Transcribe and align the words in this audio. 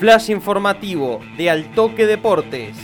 Flash 0.00 0.30
informativo 0.30 1.20
de 1.36 1.50
Altoque 1.50 2.06
Deportes. 2.06 2.74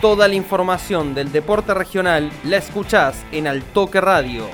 Toda 0.00 0.28
la 0.28 0.36
información 0.36 1.16
del 1.16 1.32
deporte 1.32 1.74
regional 1.74 2.30
la 2.44 2.58
escuchás 2.58 3.24
en 3.32 3.48
Altoque 3.48 4.00
Radio. 4.00 4.46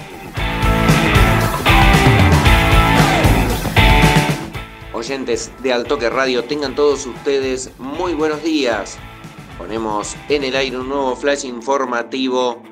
Oyentes 4.95 5.53
de 5.63 5.75
Altoque 5.75 6.09
Radio, 6.09 6.45
tengan 6.45 6.75
todos 6.75 7.05
ustedes 7.05 7.79
muy 7.79 8.15
buenos 8.15 8.43
días. 8.43 8.97
Ponemos 9.59 10.17
en 10.31 10.45
el 10.45 10.57
aire 10.57 10.79
un 10.79 10.89
nuevo 10.89 11.15
flash 11.17 11.45
informativo 11.45 12.63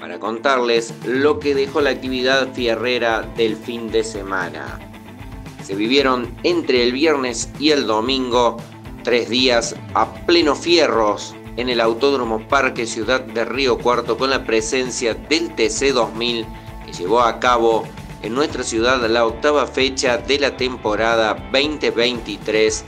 para 0.00 0.18
contarles 0.18 0.92
lo 1.06 1.38
que 1.38 1.54
dejó 1.54 1.80
la 1.80 1.90
actividad 1.90 2.52
fierrera 2.52 3.22
del 3.36 3.54
fin 3.54 3.92
de 3.92 4.02
semana. 4.02 4.89
Vivieron 5.74 6.34
entre 6.42 6.84
el 6.84 6.92
viernes 6.92 7.50
y 7.58 7.70
el 7.70 7.86
domingo 7.86 8.56
tres 9.02 9.28
días 9.28 9.74
a 9.94 10.12
pleno 10.26 10.54
fierros 10.54 11.34
en 11.56 11.68
el 11.68 11.80
Autódromo 11.80 12.46
Parque 12.48 12.86
Ciudad 12.86 13.20
de 13.20 13.44
Río 13.44 13.78
Cuarto 13.78 14.16
con 14.16 14.30
la 14.30 14.44
presencia 14.44 15.14
del 15.14 15.54
TC 15.54 15.92
2000 15.92 16.46
que 16.86 16.92
llevó 16.92 17.20
a 17.20 17.40
cabo 17.40 17.84
en 18.22 18.34
nuestra 18.34 18.62
ciudad 18.62 19.00
la 19.08 19.26
octava 19.26 19.66
fecha 19.66 20.18
de 20.18 20.38
la 20.38 20.56
temporada 20.56 21.34
2023 21.52 22.84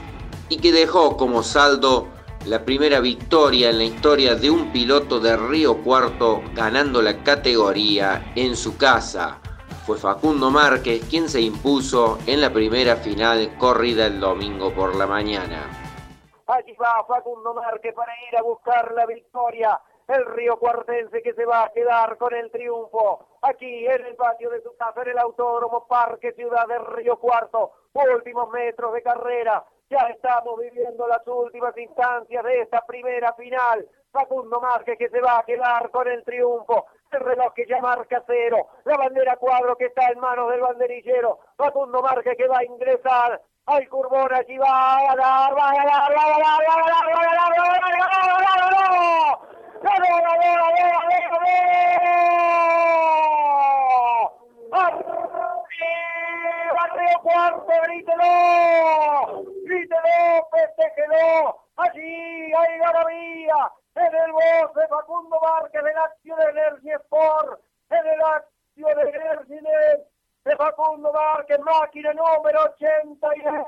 y 0.49 0.57
que 0.57 0.71
dejó 0.71 1.17
como 1.17 1.43
saldo 1.43 2.07
la 2.45 2.65
primera 2.65 2.99
victoria 2.99 3.69
en 3.69 3.77
la 3.77 3.85
historia 3.85 4.35
de 4.35 4.49
un 4.49 4.71
piloto 4.71 5.19
de 5.19 5.37
Río 5.37 5.77
Cuarto 5.77 6.41
ganando 6.53 7.01
la 7.01 7.23
categoría 7.23 8.33
en 8.35 8.55
su 8.55 8.75
casa. 8.75 9.39
Fue 9.85 9.97
Facundo 9.97 10.49
Márquez 10.49 11.05
quien 11.09 11.27
se 11.27 11.41
impuso 11.41 12.17
en 12.25 12.39
la 12.39 12.53
primera 12.53 12.95
final 12.95 13.57
corrida 13.57 14.05
el 14.05 14.17
domingo 14.17 14.73
por 14.73 14.95
la 14.95 15.05
mañana. 15.05 15.69
Allí 16.47 16.73
va 16.81 17.03
Facundo 17.05 17.53
Márquez 17.53 17.93
para 17.93 18.13
ir 18.29 18.37
a 18.37 18.43
buscar 18.43 18.93
la 18.93 19.05
victoria. 19.05 19.77
El 20.07 20.25
Río 20.25 20.57
Cuartense 20.57 21.21
que 21.21 21.33
se 21.33 21.45
va 21.45 21.65
a 21.65 21.71
quedar 21.73 22.17
con 22.17 22.33
el 22.33 22.49
triunfo. 22.49 23.27
Aquí 23.41 23.85
en 23.85 24.05
el 24.05 24.15
patio 24.15 24.49
de 24.51 24.61
su 24.61 24.73
casa, 24.77 25.01
en 25.01 25.09
el 25.09 25.17
Autódromo 25.17 25.85
Parque 25.85 26.31
Ciudad 26.31 26.65
de 26.65 26.79
Río 26.79 27.17
Cuarto. 27.17 27.73
Últimos 27.91 28.49
metros 28.51 28.93
de 28.93 29.03
carrera. 29.03 29.65
Ya 29.89 30.07
estamos 30.07 30.61
viviendo 30.61 31.05
las 31.09 31.27
últimas 31.27 31.77
instancias 31.77 32.41
de 32.41 32.61
esta 32.61 32.85
primera 32.85 33.33
final. 33.33 33.85
Facundo 34.13 34.61
Márquez 34.61 34.97
que 34.97 35.09
se 35.09 35.19
va 35.19 35.39
a 35.39 35.43
quedar 35.43 35.89
con 35.91 36.07
el 36.07 36.23
triunfo. 36.23 36.85
El 37.13 37.19
reloj 37.19 37.53
que 37.53 37.65
ya 37.67 37.79
marca 37.79 38.23
cero. 38.25 38.67
La 38.85 38.97
bandera 38.97 39.35
cuadro 39.37 39.75
que 39.75 39.85
está 39.85 40.09
en 40.09 40.19
manos 40.19 40.49
del 40.51 40.61
banderillero. 40.61 41.39
Facundo 41.57 42.01
Márquez 42.01 42.35
que 42.37 42.47
va 42.47 42.59
a 42.59 42.63
ingresar 42.65 43.41
al 43.65 43.89
curbón. 43.89 44.33
Allí 44.33 44.57
va 44.57 44.97
a 44.97 45.15
ganar, 45.15 45.57
va 45.57 45.69
a 45.69 45.75
ganar, 45.75 46.15
va 46.15 46.23
a 46.23 46.29
ganar, 46.29 46.59
va 46.67 46.73
a 46.73 46.83
ganar, 46.83 47.03
va 47.05 47.19
a 47.19 47.23
ganar, 47.23 47.53
va 47.53 47.63
a 47.63 47.83
ganar, 47.83 48.43
va 48.43 48.69
a 49.83 49.99
ganar, 49.99 50.19
va 50.21 50.29
a 50.29 50.33
ganar, 50.33 50.51
va 50.51 51.27
a 51.27 51.32
en 64.13 64.25
el 64.25 64.31
voz 64.31 64.73
de 64.75 64.87
Facundo 64.87 65.37
Márquez 65.41 65.83
del 65.83 65.97
Accio 65.97 66.35
de 66.35 66.43
Energy 66.43 66.89
Sport, 66.91 67.59
en 67.89 67.97
el 67.97 68.21
Accio 68.21 68.87
de 68.95 69.09
Energy 69.09 69.55
de 70.45 70.55
Facundo 70.55 71.11
Márquez, 71.11 71.59
máquina 71.59 72.13
número 72.13 72.59
89. 72.75 73.65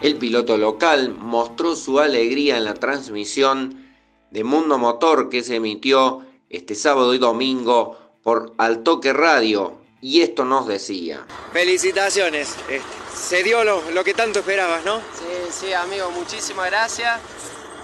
El 0.00 0.16
piloto 0.16 0.56
local 0.56 1.10
mostró 1.10 1.74
su 1.74 1.98
alegría 1.98 2.56
en 2.56 2.64
la 2.64 2.74
transmisión 2.74 3.86
de 4.30 4.44
Mundo 4.44 4.78
Motor 4.78 5.28
que 5.28 5.42
se 5.42 5.56
emitió 5.56 6.24
este 6.48 6.74
sábado 6.74 7.12
y 7.14 7.18
domingo 7.18 7.98
por 8.22 8.54
Altoque 8.58 9.12
Radio 9.12 9.78
y 10.00 10.22
esto 10.22 10.44
nos 10.44 10.68
decía. 10.68 11.26
Felicitaciones, 11.52 12.54
este, 12.68 12.80
se 13.12 13.42
dio 13.42 13.64
lo, 13.64 13.90
lo, 13.90 14.04
que 14.04 14.14
tanto 14.14 14.38
esperabas, 14.38 14.84
¿no? 14.84 14.98
Sí, 14.98 15.50
sí, 15.50 15.72
amigo, 15.72 16.10
muchísimas 16.12 16.66
gracias. 16.70 17.20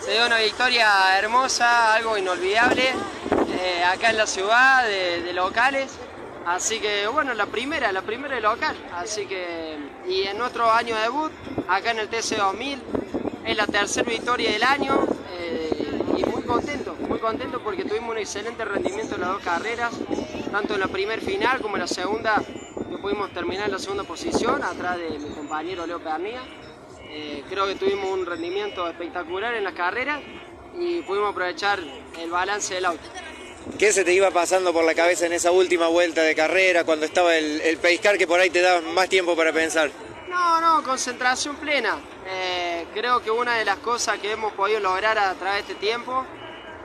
Se 0.05 0.13
dio 0.13 0.27
una 0.27 0.39
victoria 0.39 1.19
hermosa, 1.19 1.95
algo 1.95 2.19
inolvidable, 2.19 2.91
eh, 3.59 3.83
acá 3.85 4.11
en 4.11 4.19
la 4.19 4.27
ciudad, 4.27 4.87
de, 4.87 5.33
locales. 5.33 5.93
Así 6.45 6.79
que, 6.79 7.07
bueno, 7.07 7.33
la 7.33 7.47
primera, 7.47 7.91
la 7.91 8.03
primera 8.03 8.35
de 8.35 8.43
local. 8.43 8.77
Así 8.93 9.25
que, 9.25 9.79
y 10.07 10.25
en 10.25 10.37
nuestro 10.37 10.71
año 10.71 10.95
de 10.95 11.01
debut, 11.01 11.33
acá 11.69 11.93
en 11.93 12.01
el 12.01 12.09
TC 12.09 12.37
2000, 12.37 12.83
es 13.47 13.57
la 13.57 13.67
tercera 13.67 14.11
victoria 14.11 14.53
del 14.53 14.63
año. 14.63 15.07
Eh, 15.39 16.03
y 16.19 16.25
muy 16.27 16.43
contento, 16.43 16.95
muy 17.09 17.19
contento 17.19 17.61
porque 17.61 17.85
tuvimos 17.85 18.11
un 18.11 18.19
excelente 18.19 18.63
rendimiento 18.63 19.15
en 19.15 19.23
las 19.23 19.31
dos 19.31 19.43
carreras 19.43 19.91
tanto 20.55 20.75
en 20.75 20.81
la 20.81 20.87
primer 20.87 21.21
final 21.21 21.61
como 21.61 21.77
en 21.77 21.81
la 21.81 21.89
segunda, 21.89 22.41
que 22.89 22.99
pudimos 22.99 23.33
terminar 23.33 23.65
en 23.67 23.73
la 23.73 23.79
segunda 23.81 24.05
posición, 24.05 24.63
atrás 24.63 24.99
de 24.99 25.19
mi 25.19 25.31
compañero 25.31 25.85
Leo 25.85 25.99
Pernía. 25.99 26.43
Eh, 27.17 27.45
creo 27.49 27.69
que 27.69 27.77
tuvimos 27.77 28.11
un 28.11 28.27
rendimiento 28.27 28.89
espectacular 28.89 29.55
en 29.55 29.63
la 29.63 29.73
carrera 29.73 30.21
y 30.77 31.01
pudimos 31.03 31.31
aprovechar 31.31 31.79
el 32.21 32.29
balance 32.29 32.75
del 32.75 32.87
auto. 32.87 33.09
¿Qué 33.79 33.93
se 33.93 34.05
te 34.05 34.13
iba 34.13 34.33
pasando 34.33 34.73
por 34.73 34.85
la 34.85 34.97
cabeza 34.97 35.25
en 35.27 35.33
esa 35.33 35.53
última 35.53 35.87
vuelta 35.87 36.23
de 36.23 36.35
carrera, 36.35 36.83
cuando 36.83 37.07
estaba 37.07 37.37
el, 37.37 37.61
el 37.61 37.79
pescar 37.79 38.19
que 38.19 38.27
por 38.27 38.41
ahí 38.41 38.51
te 38.51 38.61
daba 38.61 38.81
más 38.81 39.09
tiempo 39.09 39.37
para 39.37 39.53
pensar? 39.53 39.93
No, 40.29 40.61
no, 40.61 40.83
concentración 40.83 41.55
plena. 41.55 41.99
Eh, 42.27 42.87
creo 42.93 43.23
que 43.23 43.31
una 43.31 43.59
de 43.59 43.65
las 43.65 43.79
cosas 43.79 44.19
que 44.19 44.33
hemos 44.33 44.53
podido 44.55 44.81
lograr 44.81 45.17
a 45.17 45.35
través 45.35 45.67
de 45.69 45.73
este 45.73 45.87
tiempo 45.87 46.27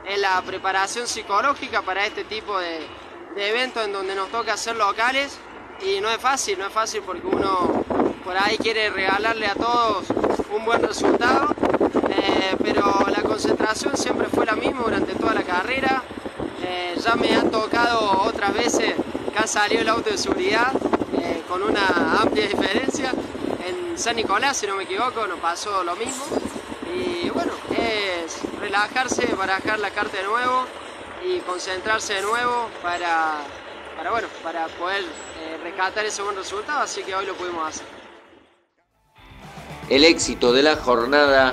es 0.06 0.16
la 0.16 0.40
preparación 0.42 1.08
psicológica 1.08 1.82
para 1.82 2.06
este 2.06 2.22
tipo 2.22 2.56
de, 2.56 2.86
de 3.34 3.48
eventos 3.48 3.84
en 3.84 3.92
donde 3.92 4.14
nos 4.14 4.30
toca 4.30 4.52
hacer 4.52 4.76
locales 4.76 5.36
y 5.82 6.00
no 6.00 6.08
es 6.08 6.18
fácil, 6.18 6.56
no 6.56 6.68
es 6.68 6.72
fácil 6.72 7.02
porque 7.04 7.26
uno 7.26 7.84
por 8.24 8.36
ahí 8.36 8.56
quiere 8.58 8.90
regalarle 8.90 9.46
a 9.46 9.54
todos 9.54 10.04
un 10.52 10.64
buen 10.64 10.82
resultado, 10.82 11.54
eh, 12.10 12.56
pero 12.62 13.06
la 13.08 13.22
concentración 13.22 13.96
siempre 13.96 14.28
fue 14.28 14.46
la 14.46 14.54
misma 14.54 14.82
durante 14.82 15.14
toda 15.14 15.34
la 15.34 15.42
carrera. 15.42 16.02
Eh, 16.62 16.94
ya 17.02 17.14
me 17.14 17.34
han 17.34 17.50
tocado 17.50 18.22
otras 18.22 18.52
veces 18.52 18.94
que 19.32 19.38
ha 19.38 19.46
salido 19.46 19.82
el 19.82 19.88
auto 19.88 20.10
de 20.10 20.18
seguridad 20.18 20.72
eh, 21.20 21.42
con 21.48 21.62
una 21.62 22.20
amplia 22.20 22.46
diferencia. 22.46 23.12
En 23.64 23.98
San 23.98 24.16
Nicolás, 24.16 24.56
si 24.56 24.66
no 24.66 24.76
me 24.76 24.84
equivoco, 24.84 25.26
nos 25.26 25.38
pasó 25.38 25.84
lo 25.84 25.94
mismo. 25.96 26.24
Y 26.94 27.30
bueno, 27.30 27.52
es 27.70 28.38
relajarse, 28.60 29.34
barajar 29.34 29.78
la 29.78 29.90
carta 29.90 30.16
de 30.16 30.24
nuevo 30.24 30.64
y 31.24 31.38
concentrarse 31.40 32.14
de 32.14 32.22
nuevo 32.22 32.68
para, 32.82 33.38
para, 33.96 34.10
bueno, 34.10 34.28
para 34.42 34.66
poder 34.66 35.04
eh, 35.04 35.58
rescatar 35.62 36.04
ese 36.04 36.22
buen 36.22 36.36
resultado, 36.36 36.80
así 36.80 37.02
que 37.02 37.14
hoy 37.14 37.26
lo 37.26 37.34
pudimos 37.34 37.68
hacer. 37.68 38.09
El 39.90 40.04
éxito 40.04 40.52
de 40.52 40.62
la 40.62 40.76
jornada 40.76 41.52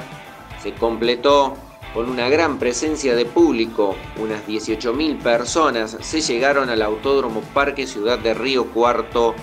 se 0.62 0.76
completó 0.76 1.58
con 1.96 2.08
una 2.08 2.30
gran 2.30 2.60
presencia 2.60 3.16
de 3.16 3.26
público, 3.26 3.96
unas 4.18 4.46
18.000 4.46 5.18
personas 5.18 5.98
se 6.00 6.22
llegaron 6.22 6.70
al 6.70 6.84
Autódromo 6.84 7.42
Parque 7.56 7.88
Ciudad 7.88 8.20
de 8.20 8.36
Río 8.36 8.68
Cuarto 8.68 9.34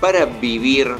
para 0.00 0.24
vivir 0.24 0.90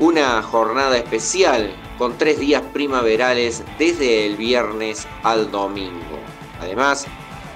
una 0.00 0.42
jornada 0.42 0.98
especial 0.98 1.74
con 1.96 2.18
tres 2.18 2.38
días 2.38 2.62
primaverales 2.74 3.62
desde 3.78 4.26
el 4.26 4.36
viernes 4.36 5.08
al 5.22 5.50
domingo. 5.50 6.18
Además, 6.60 7.06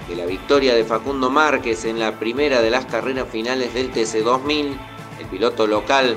de 0.08 0.16
la 0.16 0.24
victoria 0.24 0.74
de 0.74 0.84
Facundo 0.84 1.28
Márquez 1.28 1.84
en 1.84 1.98
la 1.98 2.18
primera 2.18 2.62
de 2.62 2.70
las 2.70 2.86
carreras 2.86 3.28
finales 3.28 3.74
del 3.74 3.90
TC 3.90 4.24
2000, 4.24 4.78
el 5.20 5.26
piloto 5.26 5.66
local 5.66 6.16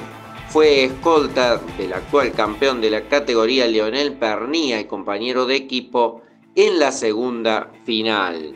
fue 0.49 0.83
escolta 0.85 1.61
del 1.77 1.93
actual 1.93 2.31
campeón 2.31 2.81
de 2.81 2.89
la 2.89 3.07
categoría 3.07 3.67
Leonel 3.67 4.13
Pernía 4.13 4.79
y 4.79 4.85
compañero 4.85 5.45
de 5.45 5.55
equipo 5.55 6.21
en 6.55 6.79
la 6.79 6.91
segunda 6.91 7.71
final. 7.85 8.55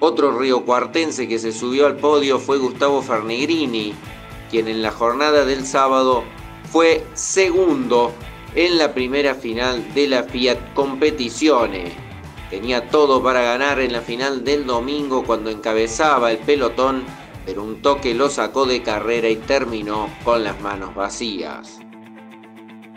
Otro 0.00 0.38
río 0.38 0.64
cuartense 0.64 1.28
que 1.28 1.38
se 1.38 1.52
subió 1.52 1.86
al 1.86 1.96
podio 1.96 2.38
fue 2.38 2.58
Gustavo 2.58 3.02
Fernigrini, 3.02 3.94
quien 4.50 4.68
en 4.68 4.82
la 4.82 4.90
jornada 4.90 5.44
del 5.44 5.66
sábado 5.66 6.24
fue 6.70 7.04
segundo 7.14 8.12
en 8.54 8.78
la 8.78 8.92
primera 8.92 9.34
final 9.34 9.82
de 9.94 10.08
la 10.08 10.22
Fiat 10.24 10.58
Competizione 10.74 12.06
Tenía 12.50 12.88
todo 12.90 13.22
para 13.22 13.42
ganar 13.42 13.80
en 13.80 13.92
la 13.92 14.00
final 14.00 14.44
del 14.44 14.66
domingo 14.66 15.24
cuando 15.24 15.50
encabezaba 15.50 16.30
el 16.30 16.38
pelotón, 16.38 17.02
pero 17.46 17.62
un 17.62 17.80
toque 17.80 18.12
lo 18.12 18.28
sacó 18.28 18.66
de 18.66 18.82
carrera 18.82 19.30
y 19.30 19.36
terminó 19.36 20.10
con 20.24 20.44
las 20.44 20.60
manos 20.60 20.94
vacías. 20.94 21.78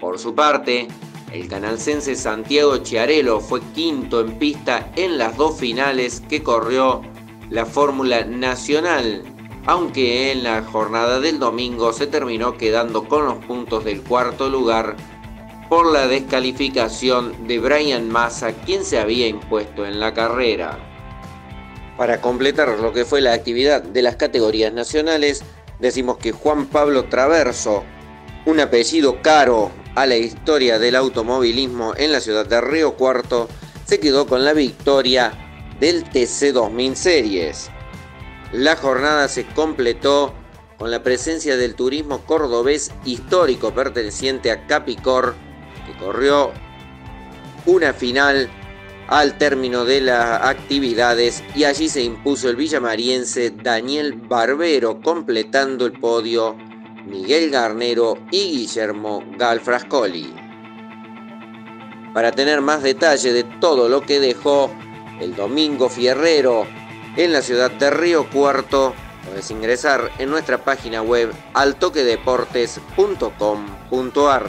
Por 0.01 0.19
su 0.19 0.35
parte, 0.35 0.89
el 1.31 1.47
canalcense 1.47 2.15
Santiago 2.15 2.77
Chiarello 2.77 3.39
fue 3.39 3.61
quinto 3.73 4.19
en 4.19 4.37
pista 4.37 4.91
en 4.97 5.17
las 5.17 5.37
dos 5.37 5.57
finales 5.57 6.21
que 6.27 6.43
corrió 6.43 7.01
la 7.49 7.65
Fórmula 7.65 8.25
Nacional 8.25 9.23
aunque 9.69 10.31
en 10.31 10.43
la 10.43 10.63
jornada 10.63 11.19
del 11.19 11.37
domingo 11.37 11.93
se 11.93 12.07
terminó 12.07 12.57
quedando 12.57 13.07
con 13.07 13.25
los 13.25 13.35
puntos 13.45 13.85
del 13.85 14.01
cuarto 14.01 14.49
lugar 14.49 14.95
por 15.69 15.91
la 15.91 16.07
descalificación 16.07 17.47
de 17.47 17.59
Brian 17.59 18.09
Massa, 18.09 18.51
quien 18.53 18.83
se 18.83 18.97
había 18.97 19.27
impuesto 19.27 19.85
en 19.85 19.99
la 19.99 20.13
carrera. 20.15 20.88
Para 21.99 22.21
completar 22.21 22.79
lo 22.79 22.93
que 22.93 23.03
fue 23.03 23.19
la 23.19 23.33
actividad 23.33 23.83
de 23.83 24.01
las 24.01 24.15
categorías 24.15 24.71
nacionales, 24.71 25.43
decimos 25.79 26.17
que 26.17 26.31
Juan 26.31 26.67
Pablo 26.67 27.09
Traverso, 27.09 27.83
un 28.45 28.61
apellido 28.61 29.21
caro 29.21 29.69
a 29.95 30.05
la 30.05 30.15
historia 30.15 30.79
del 30.79 30.95
automovilismo 30.95 31.93
en 31.97 32.13
la 32.13 32.21
ciudad 32.21 32.45
de 32.45 32.61
Río 32.61 32.93
Cuarto, 32.93 33.49
se 33.83 33.99
quedó 33.99 34.27
con 34.27 34.45
la 34.45 34.53
victoria 34.53 35.33
del 35.81 36.05
TC 36.05 36.53
2000 36.53 36.95
Series. 36.95 37.69
La 38.53 38.77
jornada 38.77 39.27
se 39.27 39.45
completó 39.47 40.33
con 40.77 40.91
la 40.91 41.03
presencia 41.03 41.57
del 41.57 41.75
turismo 41.75 42.19
cordobés 42.25 42.93
histórico 43.03 43.73
perteneciente 43.73 44.51
a 44.51 44.67
Capicor, 44.67 45.35
que 45.85 45.97
corrió 46.01 46.53
una 47.65 47.91
final 47.91 48.49
al 49.09 49.37
término 49.39 49.83
de 49.85 50.01
las 50.01 50.43
actividades 50.43 51.43
y 51.55 51.63
allí 51.63 51.89
se 51.89 52.03
impuso 52.03 52.47
el 52.47 52.55
villamariense 52.55 53.49
Daniel 53.49 54.13
Barbero 54.13 55.01
completando 55.01 55.87
el 55.87 55.93
podio 55.93 56.55
Miguel 57.07 57.49
Garnero 57.49 58.19
y 58.29 58.51
Guillermo 58.51 59.23
Galfrascoli. 59.35 60.31
Para 62.13 62.31
tener 62.31 62.61
más 62.61 62.83
detalle 62.83 63.33
de 63.33 63.45
todo 63.59 63.89
lo 63.89 64.01
que 64.01 64.19
dejó 64.19 64.69
el 65.19 65.35
Domingo 65.35 65.89
Fierrero 65.89 66.67
en 67.17 67.33
la 67.33 67.41
ciudad 67.41 67.71
de 67.71 67.89
Río 67.89 68.29
Cuarto, 68.29 68.93
puedes 69.25 69.49
ingresar 69.49 70.11
en 70.19 70.29
nuestra 70.29 70.63
página 70.63 71.01
web 71.01 71.33
altoquedeportes.com.ar. 71.55 74.43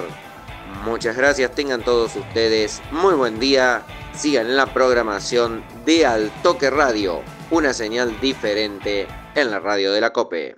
Muchas 0.85 1.17
gracias, 1.17 1.55
tengan 1.55 1.83
todos 1.83 2.15
ustedes 2.17 2.83
muy 2.91 3.15
buen 3.15 3.41
día, 3.41 3.87
sigan 4.15 4.47
en 4.47 4.57
la 4.57 4.67
programación 4.67 5.63
de 5.85 6.07
Altoque 6.07 6.71
Radio, 6.71 7.23
una 7.51 7.73
señal 7.73 8.19
diferente 8.21 9.07
en 9.35 9.51
la 9.51 9.61
radio 9.61 9.93
de 9.93 10.01
la 10.01 10.11
COPE. 10.11 10.57